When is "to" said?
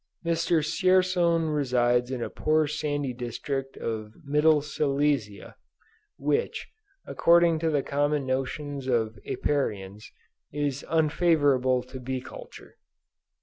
7.59-7.69, 11.83-11.99